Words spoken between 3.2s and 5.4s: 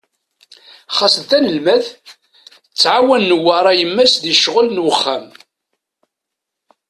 Newwara yemma-s di ccɣel n wexxam.